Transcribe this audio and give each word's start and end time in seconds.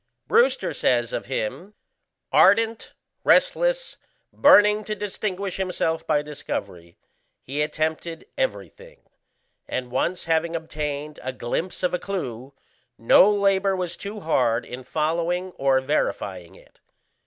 Brewster 0.27 0.73
says 0.73 1.13
of 1.13 1.27
him: 1.27 1.75
"Ardent, 2.31 2.95
restless, 3.23 3.97
burning 4.33 4.83
to 4.85 4.95
distinguish 4.95 5.57
himself 5.57 6.07
by 6.07 6.23
discovery, 6.23 6.97
he 7.39 7.61
attempted 7.61 8.25
everything; 8.35 9.01
and 9.67 9.91
once 9.91 10.23
having 10.25 10.55
obtained 10.55 11.19
a 11.21 11.31
glimpse 11.31 11.83
of 11.83 11.93
a 11.93 11.99
clue, 11.99 12.51
no 12.97 13.29
labour 13.29 13.75
was 13.75 13.95
too 13.95 14.21
hard 14.21 14.65
in 14.65 14.83
following 14.83 15.51
or 15.51 15.79
verifying 15.79 16.55
it. 16.55 16.79